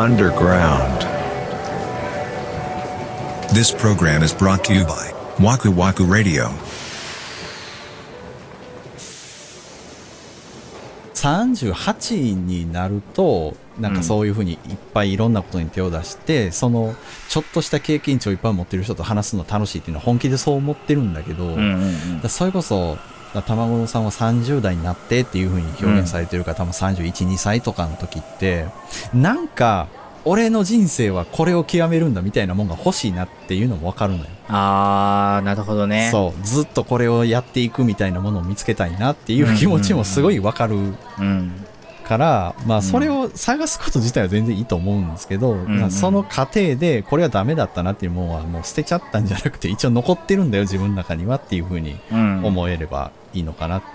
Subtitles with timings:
[0.00, 1.04] underground.
[3.52, 6.48] This program is brought to you by Waku Waku Radio.
[11.12, 14.58] 38になるとなんかそういうふうにいっ
[14.94, 16.94] ぱいいろんなことに手を出して、その
[17.28, 22.96] ちょっとした経験値をいっぱい持ってる人と話すの楽しいっていうのは本気でそう思ってるんだけど、うんうんうんそれこそ
[23.46, 28.66] 卵さんは30代になってっていう風に表現されてるから、多分312歳とかの時って
[29.14, 29.86] なんか
[30.24, 36.08] 俺の人生はこれを極めるんだみたいなもんが欲しいなっていうのも分かるのよ、あーなるほどね。
[36.12, 36.46] そう。
[36.46, 41.64] ずっとこれをやっていくみたいなものを見つけたいなっていう気持ちもすごい分かるうん。
[42.04, 52.44] から、まあそれを探すこと自体は全然いいと思うんですけど、んまあその過程でこれはダメだったなっていうものはもう捨てちゃったんじゃなくて一応残ってるんだよ自分の中にはっていう風にうん。
[52.44, 53.86] 思えればいいのかなって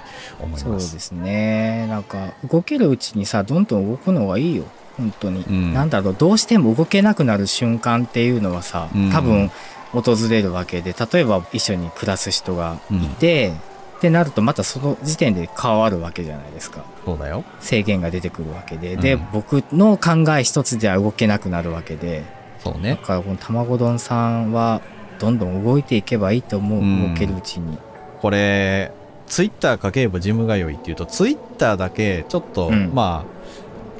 [0.41, 0.77] 思いそうま。
[0.77, 1.87] ですすね。
[1.87, 4.63] なんか動けるうちにさどんどん動くのがいいよ
[4.97, 5.73] 本当に、うん。
[5.73, 9.11] なんだろうどうしても動けなくなる瞬間っていうのはさうん。
[9.11, 9.51] 多分
[9.91, 13.53] 訪れるわけで例えば一緒に暮らす人がいて、
[13.97, 16.83] ってなるとまたその時点で変わるわけじゃないですか。
[17.05, 17.43] そうだよ。
[17.59, 19.27] 制限が出てくるわけで、でうん。
[19.31, 22.19] 僕の考え一つでは動けなくなるわけで。
[22.19, 22.25] だ
[22.71, 22.99] そうね。
[23.01, 24.81] からこの卵丼さんは
[25.19, 27.13] どんどん動いていけばいいと思う、うん。
[27.13, 27.77] 動けるうちに。
[28.21, 28.91] これ、
[29.27, 32.91] ツイッターかければジムが良いっていうと、ツイッターだけちょっと、うん。
[32.93, 33.35] まあ、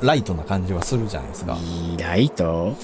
[0.02, 1.58] ライトな感じはするじゃないですか。
[1.62, 2.76] いいライト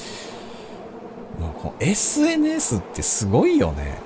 [1.80, 3.98] ？SNS ってすごいよね。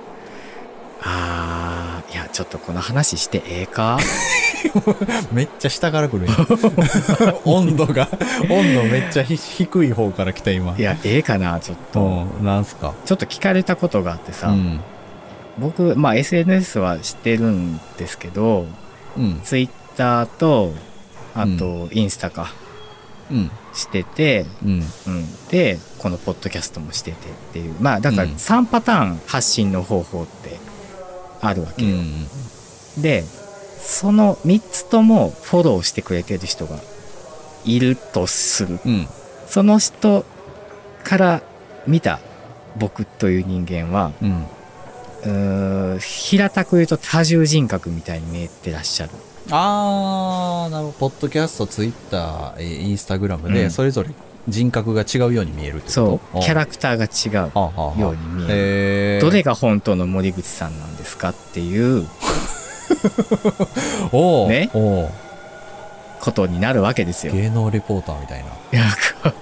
[1.08, 3.98] あーいやちょっとこの話してええか？
[5.32, 6.28] めっちゃ下から来る
[7.46, 8.08] 温度が、
[8.50, 10.76] 温度めっちゃひ低い方から来た今。
[10.78, 12.94] いやええかなちょっと、うん、なんすか？
[13.06, 14.80] ちょっと聞かれたことがあってさ、うん。
[15.60, 18.66] 僕まあ SNS は知ってるんですけど
[19.18, 19.40] うん。
[19.44, 20.74] ツイッターと
[21.36, 22.65] あとインスタかうん。
[23.74, 24.84] してて、うん。
[25.08, 30.58] うん、でこのポッドキャストもしててっていうまあだからうん3パターン発信の方法って
[31.42, 33.02] あるわけよ、うん。
[33.02, 33.24] で
[33.80, 36.80] その3つともフォローしてくれてる人が
[37.66, 39.08] いるとするうん。
[39.48, 40.26] その人
[41.04, 41.42] から
[41.88, 42.20] 見た
[42.78, 44.46] 僕という人間はうん。
[45.24, 49.12] うーん平たく言うと多重人格みたいに見えてらっしゃる
[49.52, 50.98] あー、なるほど。
[51.00, 53.72] ポッドキャスト、ツイッター、えーインスタグラムで、うん。
[53.72, 54.10] それぞれ
[54.48, 55.94] 人格が違うように見えるってこと？
[55.94, 56.42] そう。
[56.42, 58.54] キャララクターが違うように見える。
[59.18, 62.08] えどれが本当の森口さんなんですかっていう
[64.12, 64.50] おう。
[64.50, 64.70] ね。
[64.74, 65.10] おう。
[66.20, 67.34] ことになるわけですよ。
[67.34, 68.80] い芸能レポーターみたいな。
[68.80, 68.86] や
[69.24, 69.34] こう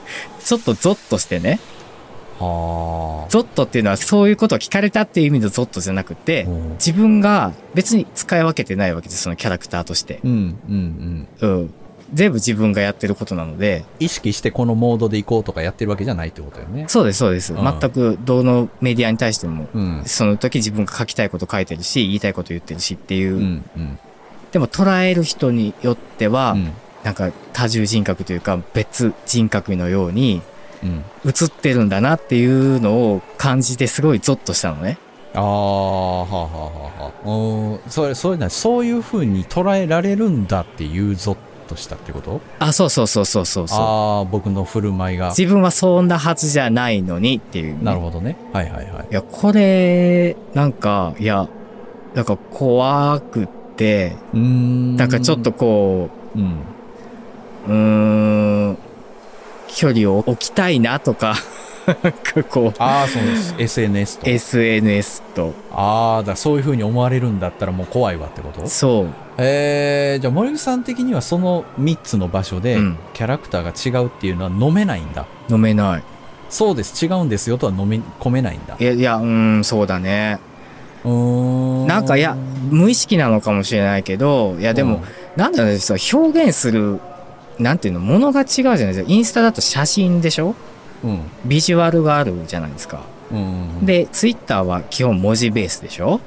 [0.43, 1.51] ちょっとゾッとしてね。
[1.51, 1.72] はあ。
[2.39, 10.19] ゾッとっていうのはそういうことを聞かれたっていう意味のゾッとじゃなくてうん自分が別に使い分けてないわけですそのキャラクターとして。
[10.23, 10.31] うん、
[10.69, 11.49] うん、うん。
[11.49, 11.73] うん。
[12.13, 16.85] 全部自分がやってることなので、意識してこのモードで行こうとかやってるわけじゃないってことよね。
[16.87, 17.53] そうです、そうです。
[17.53, 20.03] うん全くどのメディアに対しても、うん。
[20.05, 23.35] その時自分が書きたいこと書いてるし、言いたいこと言ってるしっていう。
[23.35, 23.99] うん、うん。
[24.51, 26.71] でも捉える人によっては、うん。
[27.03, 30.52] なんか多重人格というか別人格のようにうん。
[31.25, 34.97] 映ってるんだなっていうのを感じてすごいゾッとしたのね。
[35.33, 36.49] ああ、はあ、は
[37.01, 37.89] あ、はあ。
[37.89, 42.39] それ、そういうのは、そういう風に捉えられるんだっていうゾッとしたってこと？
[42.59, 43.79] あ、そうそうそうそうそうそう。
[43.79, 45.29] ああ、僕の振る舞いが。
[45.29, 47.79] 自分はそんなはずじゃないのにっていう、ね。
[47.83, 48.35] なるほどね。
[48.51, 49.07] はいはいはい。
[49.09, 51.47] いや、これ、なんか、いや、
[52.13, 54.95] なんか怖くって、うーん。
[54.97, 56.41] なんかちょっと、こうん。
[57.65, 58.42] う、うーん、
[59.83, 61.35] 距離を置きたいなとか、
[62.49, 63.55] こう、ああ、そうです。
[63.57, 64.29] SNS と。
[64.29, 68.65] SNS と、ああ、だそういう風に思われるんだったらもう怖いわってこと？
[68.69, 69.07] そう、
[69.37, 75.25] えー、じゃあ森口さん的にはその3つの場所でうんキャラクターが違うっていうのは飲めないんだ。
[75.49, 76.03] 飲めない。
[76.49, 78.83] そうです、違うんですよとは飲み込めないんだい。
[78.85, 79.25] や、いや、うー
[79.59, 80.39] ん、そうだね。
[81.03, 81.11] うー
[81.83, 81.87] ん。
[81.87, 82.37] なんか、いや、
[82.69, 85.03] 無意識なのかもしれないけど、いや、でも、
[85.35, 85.79] なんだろうね、
[86.13, 87.01] 表現する、
[87.59, 89.05] なんていうの、ものが違うじゃないですか。
[89.07, 90.55] インスタだと写真でしょ？
[91.03, 93.01] うん、ビジュアルがあるじゃないですか。
[93.31, 93.39] うん。
[93.39, 96.21] うん、で、ツイッターは基本文字ベースでしょ？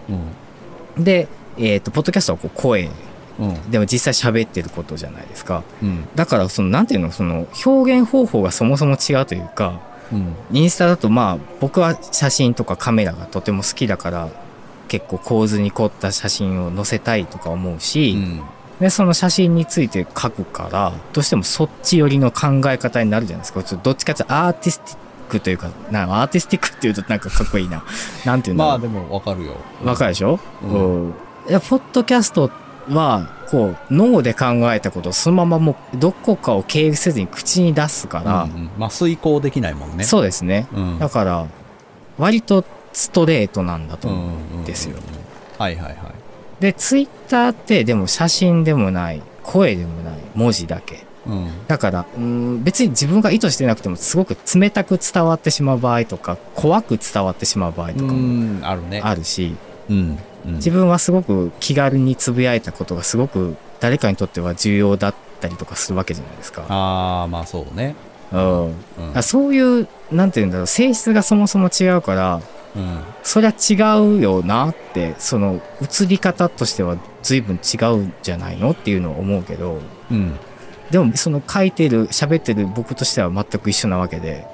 [0.96, 1.28] うん、で、
[1.58, 2.90] えっ、と、ポッドキャストはこう声、
[3.38, 5.62] うん、でも実際喋ってることじゃないですか。
[5.82, 9.80] うん、だから、その、なんていうの、その、表現方法がそもそも違うというか、
[10.12, 14.28] うん、インスタだとまあ、僕は写真とかカメラがとても好きだから、
[14.88, 18.42] 結構構図に凝った写真を載せたいとか思うし、うん。
[18.80, 23.62] で、その写真について書くから、どうしてもそっち寄りの考え方になるじゃないですか。
[23.62, 24.98] ちょっとどっちかっていうとアーティスティッ
[25.30, 27.84] クというか、なアーティスティックっていうとなんかかっこいいな。
[28.24, 29.56] なんていうのまあでもわかるよ。
[29.84, 31.14] わかるでしょ、ううんん、
[31.48, 32.50] いや、ポッドキャストっ
[32.88, 40.04] は、こう、脳で考えたことをそのままもう、どこかを経由せずに口に出すから、うんうんまあ遂行できないもんね。
[40.04, 40.66] そうですね。
[40.74, 40.98] うん。
[40.98, 41.46] だから、
[42.18, 44.28] 割とストレートなんだとうん思う。
[44.28, 44.96] うんうんですよ
[45.58, 45.96] はいはいはい。
[46.60, 51.04] で、ツイッターってでも写真でもない、声でもない、文字だけ。
[51.26, 51.48] うん。
[51.66, 59.00] だから、うーん別に自分が意図してなくても、すごく冷たく伝わってしまう場合とか、怖く伝わってしまう場合とかうもん、あるね。
[59.02, 59.56] あるし、
[59.88, 59.96] うん。
[59.96, 60.18] うん
[60.54, 66.64] 自分はすごく気軽につぶやいたことがすごく誰かにとっては重要だったりとかするわけじゃないですか。
[66.68, 67.96] ああ、まあそうね。
[68.32, 68.64] うん。
[68.66, 68.72] うん。
[69.12, 72.40] あそういう、なんて言うんだろう、性質がそもそも違うから、
[72.76, 73.00] うん。
[73.22, 79.78] そりゃ違うよなって、その映り方としては随分違うんじゃないのっていうのを思うけど、
[80.10, 80.36] うん。
[80.90, 84.46] でもその書いてる、喋ってる僕としては全く一緒なわけで、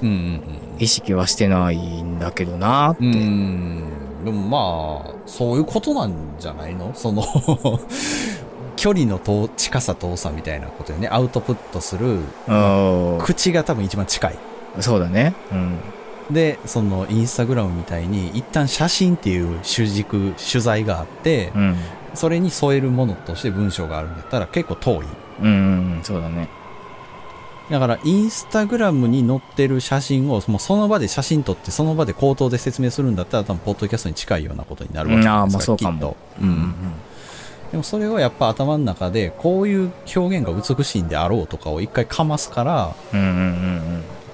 [0.00, 0.42] うんうん
[0.78, 3.04] 意識はしてないんだけどなって。
[3.04, 3.12] うん。
[3.12, 4.24] うん。
[4.24, 6.92] でもまあ、そういうことなんじゃないの？
[6.94, 7.22] その、
[8.76, 11.08] 距離の遠近さ遠さみたいなことよね。
[11.08, 14.38] アウトプットするうん口が多分一番近い。
[14.80, 15.34] そうだね。
[15.50, 15.78] うん。
[16.30, 21.76] で、そのインスタグラムみたいに一旦写真っていう主軸、取材があって、うん。
[22.14, 25.06] それに添えるものとして文章があるんだったら結構遠い。
[25.40, 25.50] うん、う
[26.00, 26.48] ん、そうだね。
[27.70, 35.58] だから、インスタグラムに載ってる写真を、もうその場で写真撮って、その場で口頭で説明するんだったら、多分、ポッドキャストに近いようなことになるわけじゃですか。
[35.58, 35.92] まあそうかも。
[35.92, 36.16] きっと。
[36.40, 36.74] ううんん。
[37.70, 43.20] でも、それをやっぱ頭の中で、こういう表現が美しいんであろうとかを一回かますから、うん。
[43.20, 43.87] うん、うん、うん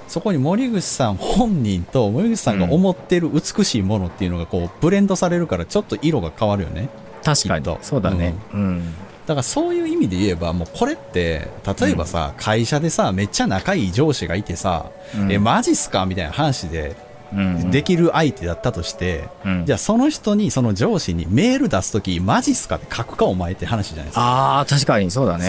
[0.09, 6.89] そこに森口さん本人と森口さんが思ってる美しいものっていうのがこう、ブレンドされるから、ちょっと色が変わるよね。
[7.25, 7.79] 確かに。
[7.83, 8.35] そうだね。
[8.53, 8.95] うん。
[9.27, 11.49] だからそういう意味で言えば、もうこれって、
[11.81, 16.05] 例えばさ、会社でさ、めっちゃ仲いい上司がいてさ、うんえ、マジっすか？
[16.05, 16.95] みたいな話で、
[17.33, 24.21] うんできる相手だったとして、うんじゃあその人に、その上司にメール出すとき、マジっすかって書くかお前って話じゃないですか。
[24.21, 25.49] ああ、確かにそうだね。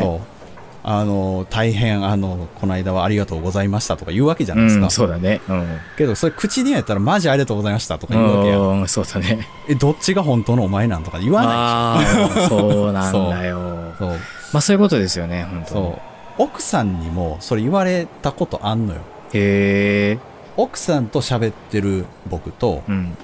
[0.87, 4.83] あの、大変、あの、この間はありがとうございましたとか言うわけじゃないですか。
[4.85, 5.41] うん、そうだね。
[5.49, 5.79] うん。
[5.97, 8.59] けど、それ口にやったらマジありがとうございましたとか言うわけや。
[8.59, 9.47] うん、そうだね。
[9.67, 11.51] え、どっちが本当のお前なんとか言わない？
[11.55, 11.97] あ
[12.37, 13.95] あ、 そうなんだよ。
[13.97, 14.09] そう。
[14.53, 15.99] まあそういうことですよね、本当そ
[16.39, 16.43] う。
[16.43, 19.01] 奥さんにもそれ言われたことあんのよ。
[19.33, 20.19] へえ。
[20.55, 23.17] 奥さんと喋ってる僕と、うん。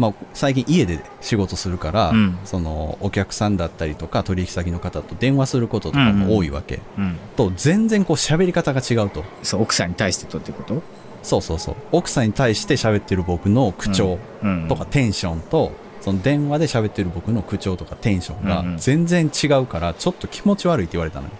[0.00, 2.38] まあ、最近家で仕事するから、うん。
[2.46, 7.18] そのお客さんだったりとか取引先の方と電話することとかも多いわけ、うん。
[7.36, 9.22] と全然こう喋り方が違うと。
[9.42, 10.82] そう、奥さんに対してとってこと？
[11.22, 11.76] そうそうそう。
[11.92, 14.68] 奥さんに対して喋ってる僕の口調うん。
[14.68, 18.78] とかテンションと、その電話で喋ってる僕の口調とかテンションがうんうん。
[18.78, 21.32] 全然違うからちょっと気持ち悪いって言われたのよ。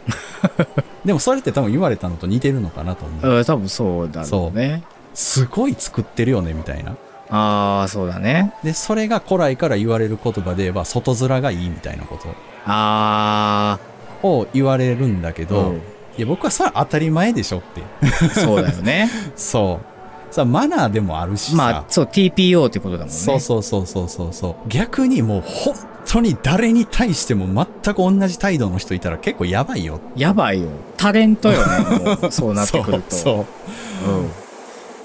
[1.06, 3.36] でもそれって多分言われたのと似てるのかなと思う。
[3.38, 4.82] うん、多分そうだろうね。
[5.14, 6.94] すごい作ってるよねみたいな
[7.30, 8.52] ああ、そうだね。
[8.62, 12.28] でそれが古来から言われる言葉で言えば外面がいいみたいなこと
[12.66, 13.78] あ
[14.22, 15.82] を言われるんだけあ、ど、うん
[16.18, 17.82] いや僕はそれは当たり前でしょって
[18.34, 19.08] そうだよね。
[19.36, 23.12] そうさマナーでもあるしさ、まあ、そう、TPO ってことだもんね。
[23.14, 25.74] そうそうそうそうそうそう逆にもう本
[26.04, 27.46] 当に誰に対しても
[27.84, 30.68] 全く同じ態度の人いたら結構やばいよやばいよ。
[30.96, 33.10] タレントよね、そうなってくると。
[33.16, 33.46] そう
[34.04, 34.30] そううん。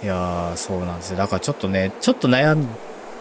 [0.04, 1.18] いやー、そうなんですよ。
[1.18, 2.68] だからちょっとね、ちょっと悩ん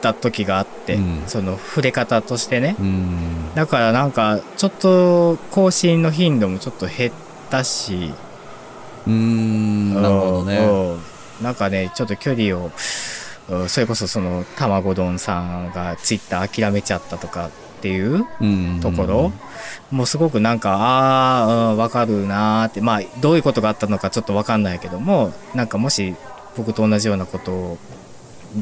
[0.02, 1.22] だ時があって、うん。
[1.26, 2.76] その触れ方としてね。
[2.78, 3.54] うん。
[3.54, 7.12] だからなんか、ちょっと更新の頻度もちょっと減っ
[7.50, 8.12] たし、
[9.06, 10.58] うーんなるほどね。
[10.58, 10.98] うん
[11.43, 12.70] なんかね、ちょっと距離を、
[13.48, 17.50] うんそれこそその、卵丼さんがツイッター諦めちゃったとかっ
[17.82, 18.81] ていううん。
[18.81, 19.32] ところ、
[19.90, 26.14] もうすごくなんか、ああ、うんわかるなーって、まあ、どういうことがあったのかちょっとわかんないけども、なんかもし
[26.56, 27.79] 僕と同じようなこと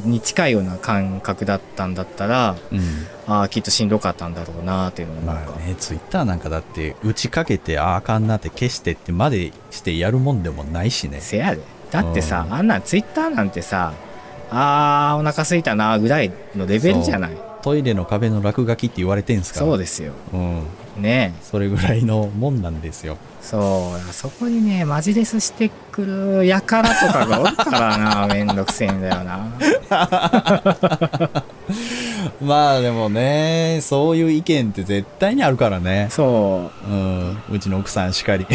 [0.05, 2.81] に近いような感覚だったんだったら、うん。
[3.27, 11.21] ああ、きっとしんどかったんだろうなーっていうのがなんか、まあねツイッターなんかだって打ちかけてあああかんなって消してってまでしてやるもんでもないしね。
[11.21, 11.63] せやで。
[11.91, 12.55] だってさ、うん。
[12.55, 13.93] あんなんツイッターなんてさ、
[14.51, 17.37] あー、お腹すいたなーぐらいのレベルじゃない。
[17.63, 19.67] トイレの壁の落書きって言われてんすから。
[19.67, 20.13] そうですよ。
[20.33, 20.63] うん
[20.97, 29.49] ねそれぐらいのもんなんですよそう、そこにね、マジレスしてくるやからとかがおるからな、 めんどくせえんだよな。
[32.41, 36.91] まあでもねそういう意見って絶対にあるからねそう。
[36.91, 38.47] うんうちの奥さんしかり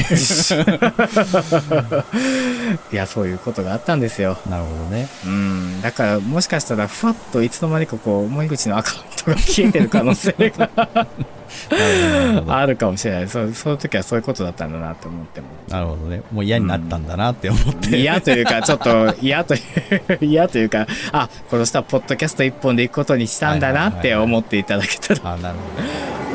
[2.91, 4.37] いや、そういうことがあったんですよ。
[4.49, 5.81] なるほどねうん。
[5.81, 10.69] だから、もしかしたら、ふわっといつの間にかこう、森口のアカウントが消えてる可能性が
[12.47, 13.27] あるかもしれない。
[13.27, 15.47] そう、その時はそういうことだったんだなって思っても。
[15.69, 25.33] なるほどねもう嫌になったんだなって思って、嫌というか、 ちょっと嫌という、嫌というか、あ、この人はポッドキャスト一本で行くことにしたんだなって思っていただけたら。
[25.33, 26.26] あなるほどね